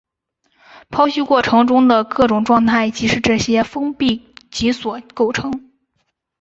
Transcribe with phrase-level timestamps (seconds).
[0.89, 5.71] 剖析过程中的各种状态即是由这些封闭集所构成。